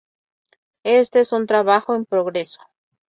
[0.83, 2.59] Este es un trabajo en progreso.